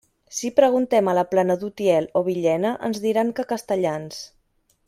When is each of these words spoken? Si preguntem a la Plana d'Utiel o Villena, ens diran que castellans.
Si 0.35 0.49
preguntem 0.59 1.11
a 1.11 1.15
la 1.17 1.25
Plana 1.33 1.57
d'Utiel 1.65 2.09
o 2.21 2.25
Villena, 2.31 2.75
ens 2.91 3.05
diran 3.07 3.33
que 3.41 3.49
castellans. 3.53 4.27